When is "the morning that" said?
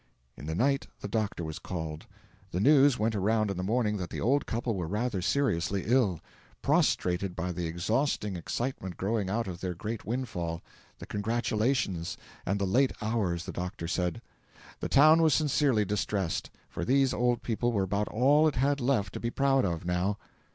3.57-4.09